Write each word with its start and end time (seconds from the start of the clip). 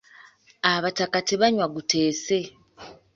Abataka 0.73 1.17
tebanywa 1.27 1.65
guteese. 1.75 2.37